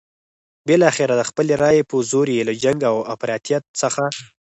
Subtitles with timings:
[0.67, 4.03] بالاخره د خپلې رايې په زور یې له جنګ او افراطیت څخه.